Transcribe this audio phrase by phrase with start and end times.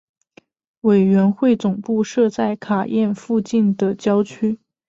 [0.79, 4.59] 委员会总部设在卡宴附近的郊区。